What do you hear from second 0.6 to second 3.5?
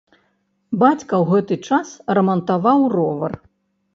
Бацька ў гэты час рамантаваў ровар.